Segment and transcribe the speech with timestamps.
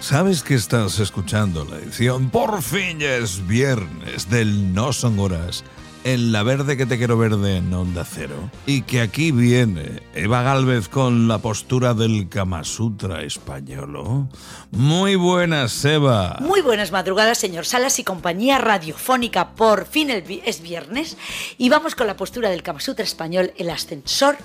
[0.00, 5.64] Sabes que estás escuchando la edición Por fin es viernes del No Son Horas
[6.04, 8.50] en La Verde que te quiero verde en Onda Cero.
[8.66, 14.28] Y que aquí viene Eva Galvez con la postura del Kama Sutra español.
[14.70, 16.38] Muy buenas, Eva.
[16.40, 19.54] Muy buenas madrugadas, señor Salas y compañía radiofónica.
[19.54, 21.16] Por fin es viernes
[21.58, 24.38] y vamos con la postura del Kama Sutra español, el ascensor.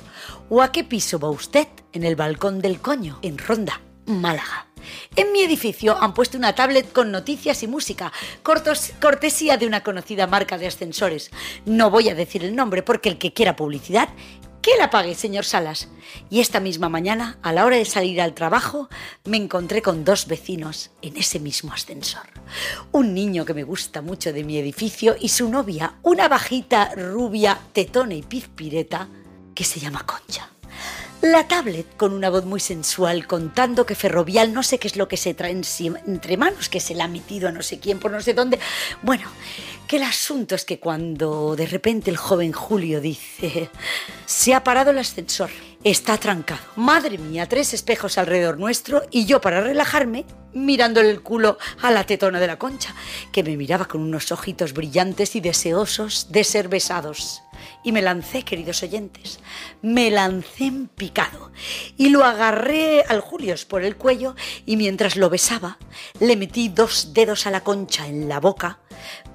[0.49, 1.67] ¿O a qué piso va usted?
[1.93, 4.72] En el balcón del coño, en Ronda, Málaga.
[5.15, 8.11] En mi edificio han puesto una tablet con noticias y música,
[8.99, 11.31] cortesía de una conocida marca de ascensores.
[11.65, 14.09] No voy a decir el nombre porque el que quiera publicidad,
[14.63, 15.89] que la pague, señor Salas.
[16.29, 18.87] Y esta misma mañana, a la hora de salir al trabajo,
[19.25, 22.27] me encontré con dos vecinos en ese mismo ascensor.
[22.93, 27.59] Un niño que me gusta mucho de mi edificio y su novia, una bajita, rubia,
[27.73, 29.09] tetona y pizpireta,
[29.53, 30.52] que se llama Concha.
[31.23, 35.07] La tablet, con una voz muy sensual, contando que Ferrovial no sé qué es lo
[35.07, 38.11] que se trae entre manos, que se la ha metido a no sé quién por
[38.11, 38.59] no sé dónde.
[39.03, 39.29] Bueno,
[39.87, 43.69] que el asunto es que cuando de repente el joven Julio dice,
[44.25, 45.49] se ha parado el ascensor,
[45.81, 46.59] está trancado.
[46.75, 52.05] Madre mía, tres espejos alrededor nuestro y yo para relajarme mirándole el culo a la
[52.05, 52.93] tetona de la concha,
[53.31, 57.43] que me miraba con unos ojitos brillantes y deseosos de ser besados.
[57.83, 59.39] Y me lancé, queridos oyentes,
[59.81, 61.51] me lancé en picado
[61.97, 65.77] y lo agarré al Julios por el cuello y mientras lo besaba
[66.19, 68.79] le metí dos dedos a la concha en la boca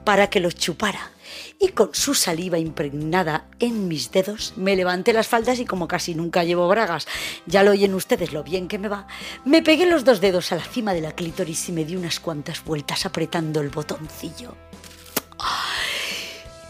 [0.04, 1.12] para que lo chupara
[1.58, 6.14] y con su saliva impregnada en mis dedos me levanté las faldas y como casi
[6.14, 7.06] nunca llevo bragas,
[7.46, 9.06] ya lo oyen ustedes lo bien que me va,
[9.44, 12.20] me pegué los dos dedos a la cima de la clítoris y me di unas
[12.20, 14.67] cuantas vueltas apretando el botoncillo.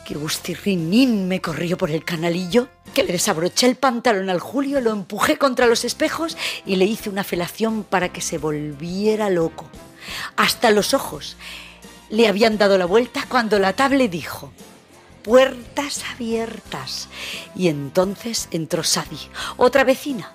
[0.09, 2.69] ¡Qué gustirrinín me corrió por el canalillo!
[2.95, 6.35] Que le desabroché el pantalón al Julio, lo empujé contra los espejos
[6.65, 9.67] y le hice una felación para que se volviera loco.
[10.35, 11.37] Hasta los ojos
[12.09, 14.51] le habían dado la vuelta cuando la table dijo
[15.25, 17.11] puertas abiertas.
[17.55, 19.21] Y entonces entró Sadi,
[19.59, 20.33] otra vecina,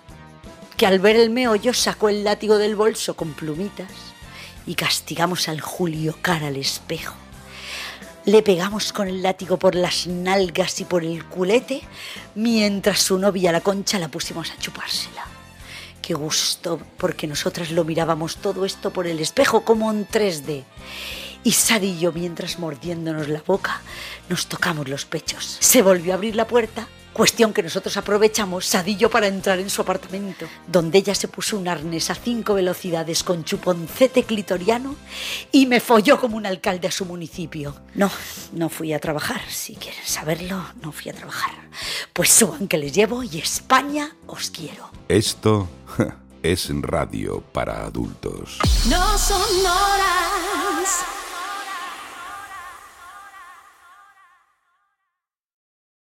[0.77, 3.89] que al ver el meollo sacó el látigo del bolso con plumitas
[4.67, 7.22] y castigamos al Julio cara al espejo.
[8.25, 11.81] Le pegamos con el látigo por las nalgas y por el culete,
[12.35, 15.25] mientras su novia la concha la pusimos a chupársela.
[16.01, 20.63] Qué gusto, porque nosotras lo mirábamos todo esto por el espejo como en 3D.
[21.43, 23.81] Y Sad y yo, mientras mordiéndonos la boca,
[24.29, 25.57] nos tocamos los pechos.
[25.59, 29.83] Se volvió a abrir la puerta Cuestión que nosotros aprovechamos, Sadillo, para entrar en su
[29.83, 34.95] apartamento, donde ella se puso un arnés a cinco velocidades con chuponcete clitoriano
[35.51, 37.75] y me folló como un alcalde a su municipio.
[37.93, 38.09] No,
[38.53, 39.41] no fui a trabajar.
[39.47, 41.51] Si quieren saberlo, no fui a trabajar.
[42.13, 44.89] Pues suban que les llevo y España os quiero.
[45.07, 45.69] Esto
[46.41, 48.57] es radio para adultos.
[48.89, 50.22] No son horas